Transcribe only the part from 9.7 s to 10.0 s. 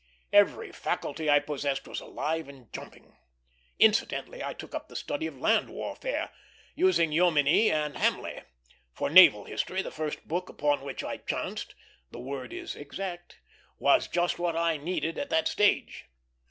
the